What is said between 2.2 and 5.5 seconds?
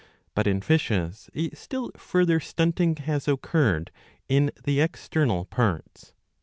stunting has occurred in the external